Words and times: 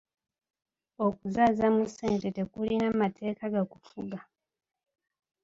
Okuzaaza 1.05 1.65
mu 1.75 1.83
ssente 1.89 2.27
tekulina 2.37 2.87
mateeka 3.01 3.45
gakufuga. 3.53 4.19